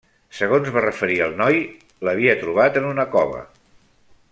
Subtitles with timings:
[0.35, 1.61] Segons va referir el noi,
[2.09, 3.45] l'havia trobat en una cova.